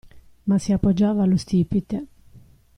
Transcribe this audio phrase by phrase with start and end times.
[0.47, 2.05] Ma si appoggiava allo stipite.